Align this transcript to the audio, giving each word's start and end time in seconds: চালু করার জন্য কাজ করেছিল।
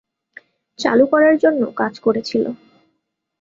চালু 0.79 1.05
করার 1.07 1.35
জন্য 1.37 1.61
কাজ 1.71 1.93
করেছিল। 1.99 2.43